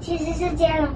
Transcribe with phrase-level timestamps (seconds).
[0.00, 0.88] 其实是接龙。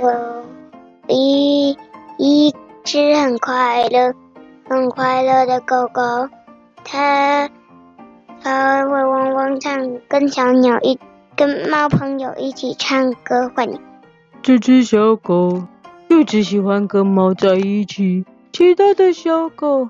[0.00, 0.44] 有
[1.06, 1.76] 一
[2.18, 4.12] 一只很快乐、
[4.68, 6.02] 很快乐的狗狗，
[6.84, 7.48] 它
[8.42, 10.98] 它会汪汪唱，跟小鸟一
[11.36, 13.80] 跟猫朋友一起唱歌，欢迎。
[14.42, 15.62] 这只小狗
[16.10, 19.88] 就只喜欢跟猫在一起，其他的小狗，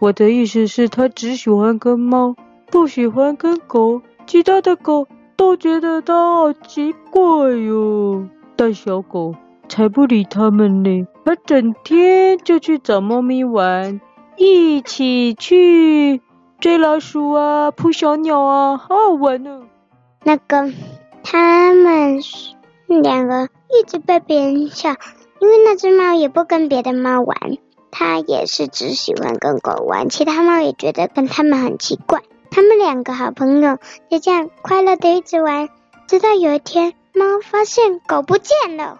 [0.00, 2.34] 我的意思是，它只喜欢跟猫，
[2.70, 4.00] 不喜欢跟狗。
[4.26, 8.26] 其他的狗都觉得它好奇怪哟。
[8.56, 9.34] 但小狗
[9.68, 14.00] 才不理它们呢，它整天就去找猫咪玩，
[14.36, 16.22] 一起去
[16.60, 19.60] 追老鼠啊，扑小鸟啊，好好玩呢。
[20.24, 20.72] 那个，
[21.22, 22.20] 他们
[23.02, 24.90] 两个一直被别人笑，
[25.40, 27.36] 因为那只猫也不跟别的猫玩，
[27.90, 30.08] 它也是只喜欢跟狗玩。
[30.08, 32.20] 其他猫也觉得跟他们很奇怪。
[32.50, 33.78] 他们两个好朋友
[34.10, 35.68] 就这样快乐的一直玩，
[36.06, 38.98] 直到有一天，猫发现狗不见了。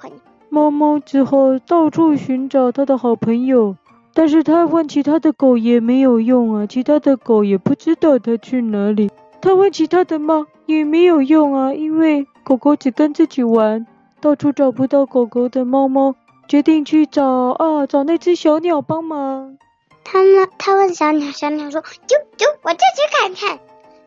[0.49, 3.77] 猫猫只好到处寻找它的好朋友，
[4.15, 9.11] 但是它问其他的狗也没有用啊，其他的狗也不知道它去哪里。
[9.41, 12.27] 它问其他的猫也没有用啊，因为。
[12.43, 13.87] 狗狗只跟自己玩，
[14.21, 16.17] 到处找不到狗狗的猫猫
[16.51, 19.57] 决定去找啊，找那只小鸟帮忙。
[20.03, 20.49] 他呢？
[20.59, 23.61] 他问小鸟，小鸟说：“啾啾，我就去看看。”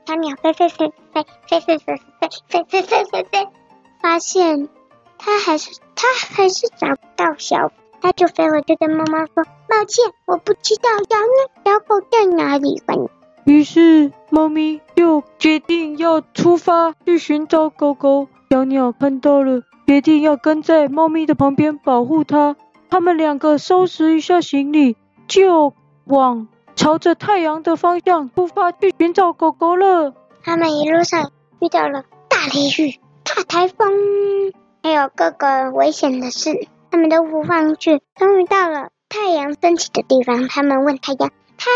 [0.06, 3.48] 小鸟飞飞飞飞飞飞飞飞飞飞飞飞飞，
[4.02, 4.68] 发现
[5.18, 6.06] 它还是它
[6.36, 7.72] 还是找不到小，
[8.02, 12.84] 它就飞回去跟妈妈说：“抱歉，我不知道小鸟小狗在哪里。”
[13.46, 18.28] 于是猫咪就决定要出发去寻找狗狗。
[18.50, 22.56] 小鸟看到了，决定要跟在猫咪的旁边保护它。
[22.90, 24.96] 他们两个收拾一下行李，
[25.28, 25.74] 就
[26.06, 30.14] 往朝着太阳的方向出发去寻找狗狗了。
[30.44, 38.00] 他们一路上遇到了大雷雨、大台风，还有各个危险的事，他们都不放弃。
[38.16, 41.72] 终于到了太阳升起的地方，他们问太阳：“太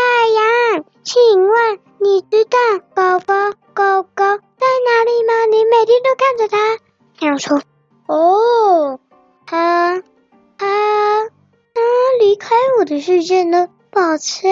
[0.76, 2.58] 阳，请问你知道
[2.94, 3.34] 狗狗
[3.74, 4.24] 狗狗？”
[4.58, 5.46] 在哪里吗？
[5.50, 6.58] 你每天都看着它。
[7.18, 7.60] 太阳说
[8.08, 8.98] ：“哦，
[9.44, 10.00] 他
[10.56, 10.66] 他
[11.74, 11.80] 他
[12.20, 14.50] 离开我的世界呢，抱歉。”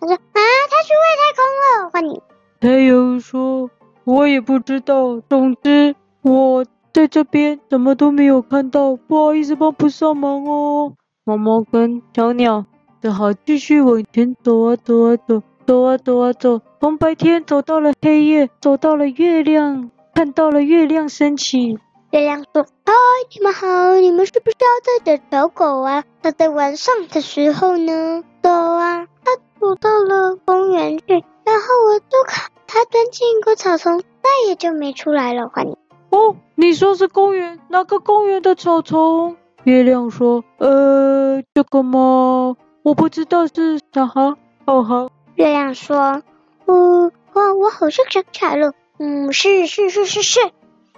[0.00, 2.22] 他说：“啊，他去外太空了。”欢迎。
[2.58, 3.70] 太阳说
[4.04, 6.64] ：“我也不知道，总之我
[6.94, 12.64] 在这边什么都没有看到，不好意思帮不上忙哦。”猫猫跟小鸟
[13.02, 15.42] 只好继续往前走啊走啊走。
[15.66, 21.78] 走啊走啊走，从白天走到了黑夜，走到了月亮，看到了月亮升起。
[22.10, 22.92] 月亮说：“嗨，
[23.32, 26.02] 你们好，你们是不是要在这找狗啊？
[26.22, 28.24] 它在晚上的时候呢？
[28.42, 31.04] 走啊！”它走到了公园去，
[31.44, 35.48] 然后我就看它钻进一个草丛，再也就没出来了。
[35.48, 35.76] 欢迎。
[36.10, 37.60] 哦，你说是公园？
[37.68, 39.36] 哪个公园的草丛？
[39.62, 42.56] 月亮说：“呃，这个吗？
[42.82, 44.36] 我不知道是啥哈。
[44.64, 46.22] 哦哈。”月亮说
[46.66, 50.40] ：“嗯，哇，我好像想起来了，嗯，是是是是是，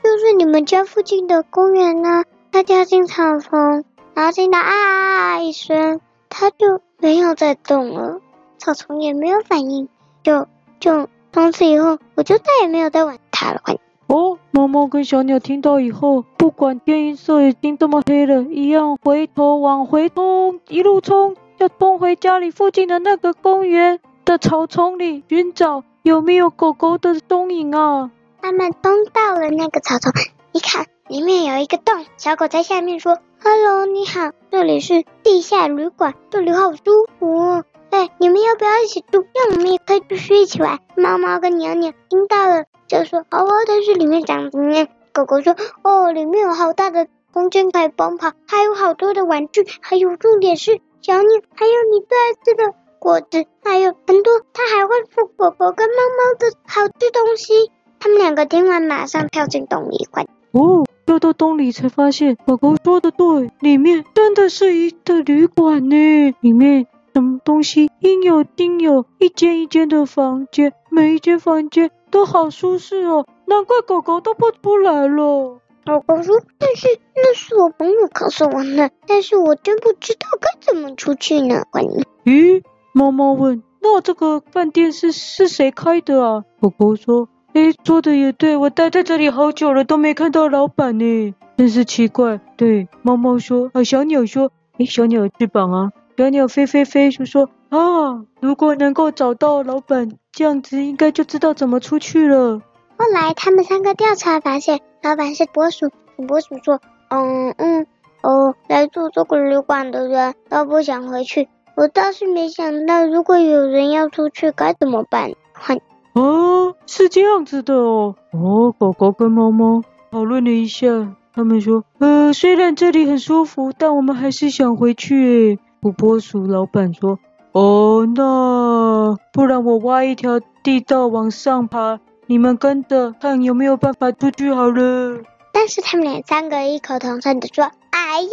[0.02, 2.24] 就是你们家附近的公园呢。
[2.50, 8.20] 它掉进草丛，然后听到啊啊一声，它就没有再动了，
[8.58, 9.88] 草丛也没有反应，
[10.22, 10.46] 就
[10.80, 13.60] 就从此以后，我就再也没有再玩它了。”
[14.08, 24.00] 哦，猫猫跟小鸟听到以后，不管天色已经这么黑了，一样回头往回冲，一路冲，要冲回家里附近的那个公园。
[24.24, 28.12] 的草丛里寻找有没有狗狗的踪影啊！
[28.42, 30.10] 他们冲到了那个草丛，
[30.50, 37.64] 一看里面有一个洞，小狗在下面说：“Hello，你好，这里是地下旅馆，这里好舒服哦。
[37.91, 39.25] 哎，你们要不要一起住？
[39.32, 45.54] 让我们也可以继续一起玩。”猫猫跟鸟鸟听到了就说：“好啊，但是里面长怎么样？”狗狗说
[45.84, 57.70] ：“哦，里面有好大的空间可以奔跑，还有好多的玩具，还有重点是小鸟，还有你最爱吃的。”果子还有很多，它还会附狗狗跟猫猫的好吃东西。
[58.02, 60.08] 他们两个听完，马上跳进洞里。
[60.10, 66.34] 快哦，跳到洞里才发现，狗狗说的对，里面真的是一个旅馆呢。
[66.40, 73.25] 里面什么东西应有尽有，一间一间的房间，每一间房间都好舒适哦。
[73.46, 75.60] 难怪狗狗都不出来了。
[75.87, 82.05] 狗狗说：“但是那是我朋友告诉我的，但是我真不知道该怎么出去呢。”欢迎。
[82.25, 82.64] 咦？
[82.93, 102.62] 猫猫问：“那这个饭店是是谁开的啊？”狗狗说：“诶，说的也对，我待在这里好久了，都没看到老板呢，真是奇怪。”对，猫猫说：“啊，小鸟说，诶，小鸟有翅膀啊。”小鸟飞飞飞就说：“啊，如果能够找到老板，这样子应该就知道怎么出去了。
[102.96, 105.88] 后来他们三个调查发现，老板是土拨鼠。
[106.16, 107.87] 土拨鼠说：“嗯嗯
[108.22, 111.48] 哦，来住这个旅馆的人都不想回去。
[111.75, 115.78] 我倒是没想到，如果有人要出去该怎么办？”哼。
[116.14, 118.14] 哦，是这样子的哦。
[118.32, 120.87] 哦，狗狗跟猫猫讨论了一下，
[121.35, 127.19] 他们说：“呃，虽然这里很舒服，但我们还是想回去。”土拨鼠老板说
[127.53, 135.19] ：“哦，那不然我挖一条地道往上爬，你们跟着看有没有办法出去好了。”
[135.53, 138.29] 但是他们俩三个异口同声的说：“哎呦，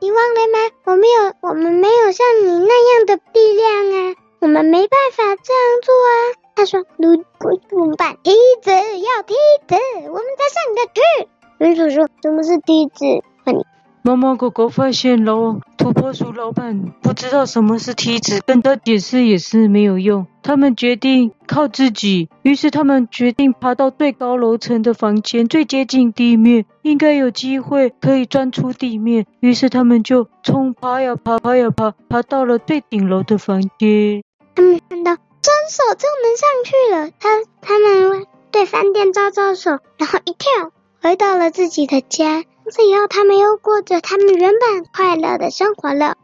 [0.00, 0.58] 你忘了吗？
[0.84, 8.16] 我没有，我们没有像你那样的力量啊，我们没办法这样做啊。”他说：“如果怎么办？
[8.24, 9.34] 梯子要梯
[9.68, 9.76] 子，
[10.08, 11.28] 我们才上得去。”
[11.58, 13.04] 老鼠说：“什么是梯子？”
[13.46, 13.64] 问你。
[14.02, 20.26] 猫猫狗狗发现了，土拨鼠老板不知道什么是梯子，跟他解释也是没有用。
[20.42, 29.26] 他们决定靠自己，于是他们决定爬到最高楼层的房间，最接近地面，应该有机会可以钻出地面。
[29.38, 34.24] 于是他们就冲爬呀爬，爬呀爬，爬到了最顶楼的房间。
[34.56, 37.28] 他们看到伸手就能上去了，他
[37.60, 40.70] 他们对饭店招招手，然后一跳
[41.00, 42.42] 回到了自己的家。
[42.64, 46.16] 从此以后，他们又过着他们原本快乐的生活了。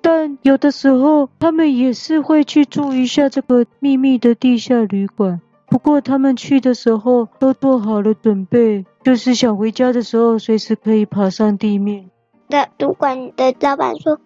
[0.00, 5.40] 但有的时候，他们也是会去住一下这个秘密的地下旅馆。
[5.66, 12.10] 不过，他们去的时候都做好了准备，就是想回家的时候，随时可以爬上地面。
[12.48, 14.18] 的旅馆的老板说：“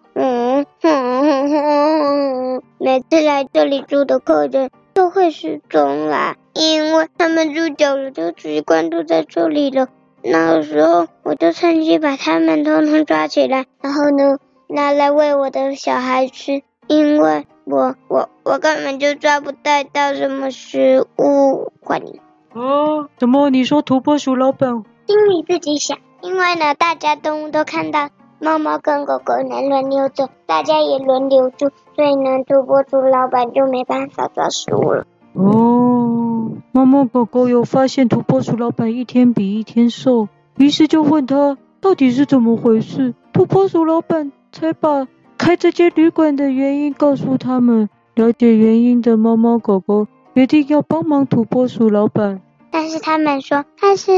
[0.57, 9.87] 嗯哼哼哼，每次来这里住的客人都会失踪啦，因为他们住久了就习惯住在这里了。”
[10.23, 14.37] 那个时候，我就趁机把他们通通抓起来，然后呢，
[14.67, 21.71] 拿来喂我的小孩吃，因为我我我根本就抓不带到什么食物。
[21.81, 22.19] 管你
[22.53, 23.07] 哦？
[23.19, 23.51] 怎么？
[23.51, 24.83] 你说土拨鼠老板？
[25.05, 35.05] 心里自己想，因为呢，大家动物都看到猫猫跟狗狗能轮流走，大家也轮流住，所以呢，土拨鼠老板就没办法抓食物了。
[35.33, 43.13] 哦，猫猫狗狗有发现土拨鼠老板一天比一天瘦，于是就问他到底是怎么回事。
[43.33, 45.07] 土拨鼠老板才把
[45.37, 47.89] 开这间旅馆的原因告诉他们。
[48.15, 52.41] 了解原因的猫猫狗狗决定要帮忙土拨鼠老板，
[52.71, 54.11] 但是他们说，但是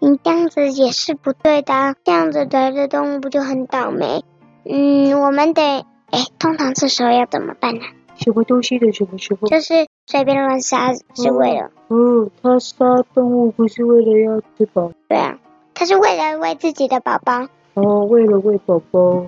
[0.00, 4.24] 你这样子也是不对的，这样子来的动物不就很倒霉？
[4.64, 5.62] 嗯，我们得，
[6.10, 7.82] 哎，通常这时候要怎么办呢？
[8.16, 9.46] 什么东西的什么时候？
[9.48, 9.86] 就是。
[10.06, 14.90] 随便乱杀是为了哦，哦，他杀动物不是为了要吃饱？
[15.08, 15.38] 对啊，
[15.72, 17.46] 他是为了喂自己的宝宝。
[17.74, 19.26] 哦，为了喂宝宝。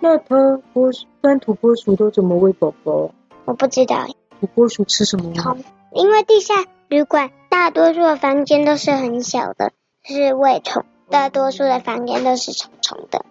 [0.00, 3.10] 那他波酸土拨鼠都怎么喂宝宝？
[3.46, 4.04] 我不知道。
[4.38, 5.32] 土拨鼠吃什么？
[5.32, 5.64] 虫。
[5.92, 9.72] 因为地下旅馆大多数的房间都是很小的，
[10.04, 10.84] 是喂虫。
[11.10, 13.24] 大多数的房间都是虫虫的。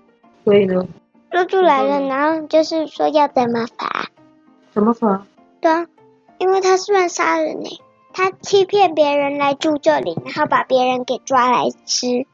[0.43, 0.87] 所以呢？
[1.31, 4.07] 说出来了，然后就是说要怎么罚？
[4.73, 5.25] 怎么罚？
[5.61, 5.85] 对啊。
[6.39, 7.69] 因为他是乱杀人呢，
[8.13, 12.27] 他欺骗别人来住这里，然后把别人给抓来吃。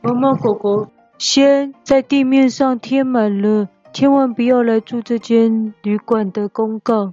[0.00, 7.12] 猫猫狗狗先在地面上贴满了千万不要来住这间旅馆的公告，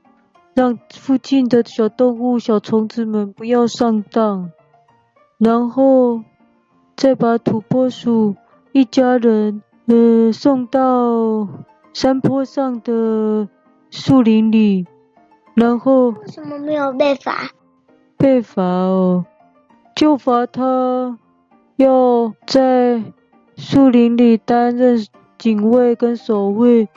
[0.54, 4.52] 让附近的小动物、小虫子们不要上当。
[5.38, 6.22] 然后
[6.96, 8.36] 再把土拨鼠
[8.72, 11.48] 一家人呃送到
[11.94, 13.48] 山坡上的
[13.90, 14.86] 树林里。
[15.56, 17.50] 然后为什么没有被罚？
[18.18, 19.26] 被罚哦，
[19.96, 21.20] 就罚他
[21.76, 23.04] 要在
[23.56, 25.06] 树林里担任
[25.38, 26.88] 警卫跟守卫，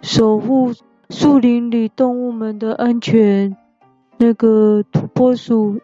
[0.00, 0.72] 守护
[1.10, 3.54] 树林里动物们的安全。
[4.18, 5.78] 那个土拨鼠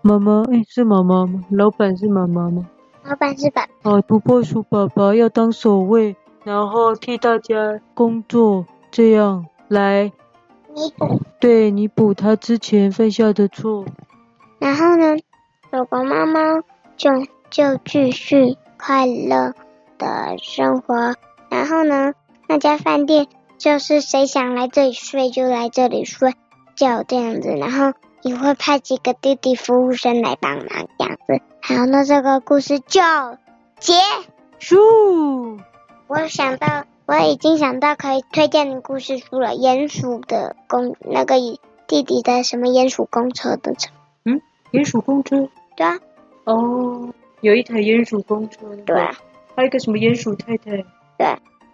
[0.00, 1.42] 妈妈，哎，是妈妈吗？
[1.50, 2.66] 老板是妈妈吗？
[3.04, 3.68] 老板是爸。
[3.82, 10.10] 哦，土拨鼠宝宝要当守卫，然后替大家工作，这样来。
[10.74, 13.84] 弥补，对，弥补他之前犯下的错。
[14.58, 15.16] 然后呢，
[15.70, 16.40] 狗狗、猫猫
[16.96, 17.10] 就
[17.50, 19.54] 就继续快乐
[19.98, 21.14] 的生活。
[21.48, 22.14] 然后呢，
[22.48, 26.34] 那家饭店就是谁想来这里睡就来这里睡
[26.74, 27.50] 觉这样子。
[27.50, 27.92] 然后
[28.24, 30.66] 也会派几个弟弟服务生来帮忙
[30.98, 31.40] 这样子。
[31.60, 33.00] 好，那这个故事就
[33.78, 33.94] 结。
[34.58, 35.60] 束。
[36.08, 36.84] 我想到。
[37.06, 41.34] 我已经想到可以推荐的故事书了，鼹鼠的公那个
[41.86, 43.90] 弟弟的什么鼹鼠公车的车，
[44.24, 44.40] 嗯，
[44.72, 45.98] 鼹鼠公车，对啊，
[46.44, 47.12] 哦，
[47.42, 49.12] 有一台鼹鼠公车，对啊，
[49.54, 50.82] 还有一个什么鼹鼠太太，
[51.18, 51.26] 对，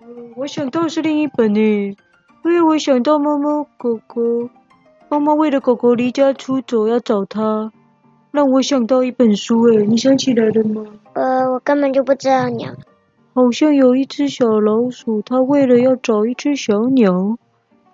[0.03, 4.51] 嗯，我想到是另一本呢，因为我想到猫猫狗狗，
[5.11, 7.73] 猫猫为了狗狗离家出走要找它，
[8.31, 9.65] 让我想到一本书。
[9.65, 10.85] 诶，你想起来了吗？
[11.15, 12.73] 呃，我根本就不知道鸟。
[13.35, 17.37] 好像有一只小老鼠，它为了要找一只小鸟，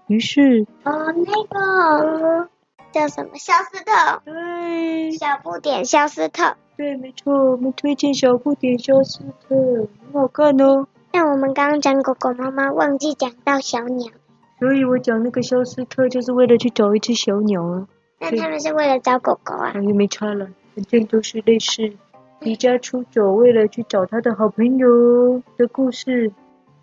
[0.09, 0.93] 于是哦，
[1.25, 2.49] 那个
[2.93, 3.31] 叫什么？
[3.37, 4.21] 肖斯特。
[4.27, 6.55] 对，小不点肖斯特。
[6.77, 10.87] 对，没错，我们推荐小不点肖斯特，很好看哦。
[11.15, 14.13] 那我们刚刚讲狗狗妈妈，忘记讲到小鸟。
[14.59, 17.87] 所以我讲那个肖斯特就是为了去找一只小鸟啊。
[18.19, 19.73] 那他们是为了找狗狗啊？
[19.75, 21.93] 也没差了，反正都是类似。
[22.41, 26.33] 离家出走，为了去找他的好朋友的故事。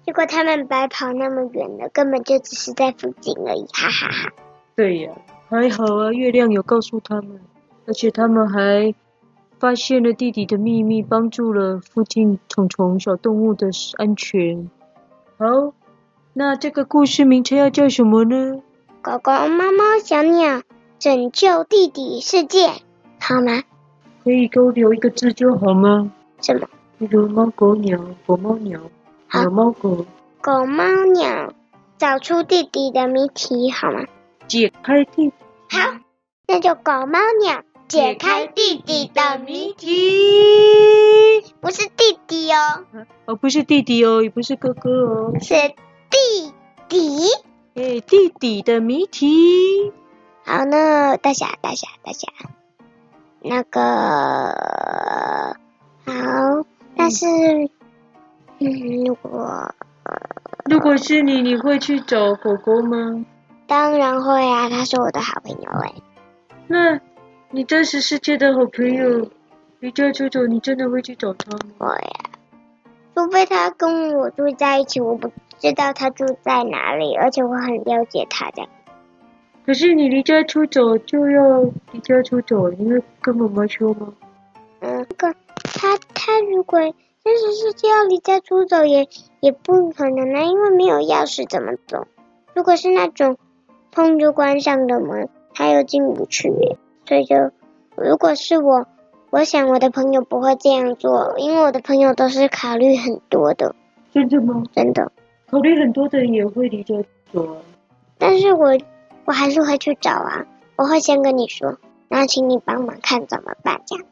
[0.05, 4.33] 结果他们白跑那么远了，根本就只是在附近而已，哈哈哈。
[4.75, 5.11] 对呀，
[5.49, 7.39] 还好啊，月亮有告诉他们，
[7.87, 8.93] 而且他们还
[9.59, 14.69] 发现了弟弟的秘密，帮助了附近虫虫小动物的安全。
[15.37, 15.73] 好，
[16.35, 18.61] 那这个故事名称要叫什么呢？
[19.03, 20.63] 狗狗、猫猫、小鸟
[20.97, 22.69] 拯救弟弟世界，
[23.19, 23.63] 好吗？
[24.23, 26.11] 可以给我留一个字就好吗？
[26.41, 26.67] 什么？
[26.97, 28.79] 比如猫狗鸟，狗猫鸟，
[29.31, 30.05] 鸟猫狗。
[30.41, 31.53] 狗猫鸟，
[31.99, 34.05] 找出弟弟的谜题好吗？
[34.47, 35.33] 解开弟弟。
[35.69, 35.99] 好，
[36.47, 39.91] 那就狗猫鸟解开弟弟的谜题。
[41.59, 42.85] 不是弟弟哦。
[43.25, 45.33] 哦，不是弟弟哦，也不是哥哥哦。
[45.39, 45.53] 是
[46.93, 47.25] 弟弟。
[47.73, 49.91] 哎，弟弟的谜题。
[50.45, 52.27] 好，呢大侠，大侠，大侠。
[53.41, 53.81] 那个
[56.05, 56.13] 好，
[56.95, 57.25] 但是，
[58.59, 59.73] 嗯，如果
[60.65, 63.25] 如果是你，你会去找狗狗吗？
[63.65, 65.95] 当然会啊，他是我的好朋友哎。
[66.67, 66.99] 那
[67.49, 69.31] 你真实世界的好朋友
[69.79, 71.59] 离家出走，你真的会去找他吗？
[71.79, 72.29] 会啊，
[73.15, 75.31] 除非他跟我住在一起，我不
[75.63, 78.69] 知道他住在哪里，而且我很了解他这样。
[79.65, 81.61] 可是你离家出走就要
[81.93, 84.13] 离家出走，因为跟妈妈说吗？
[84.81, 89.07] 嗯，那个他他如果真实世界要离家出走也
[89.39, 92.07] 也不可能啊，因为没有钥匙怎么走？
[92.53, 93.37] 如果是那种
[93.93, 96.51] 砰就关上的门，他又进不去。
[97.07, 97.35] 所以就
[97.95, 98.85] 如果是我，
[99.29, 103.73] 我想我的朋友不会这样做，因为我的朋友都是考虑很多的。
[104.11, 104.61] 真的吗？
[104.75, 105.09] 真的。
[105.53, 107.61] 考虑很多的人也会离家出走啊。
[108.17, 108.77] 但是我。
[109.25, 110.45] 我还是会去找啊，
[110.75, 111.77] 我会先跟你说，
[112.09, 114.05] 然后请你帮忙看怎么办这样。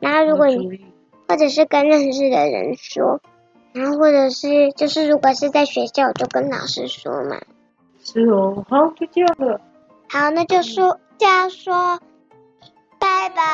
[0.00, 0.84] 然后如果你
[1.26, 3.22] 或者是跟认识的人说，
[3.72, 7.40] 然后或者是就是如果是在学校，我就跟老师说嘛。
[8.04, 9.58] 是哦，好，就这样了。
[10.10, 11.98] 好，那就说这样说，
[12.98, 13.44] 拜拜。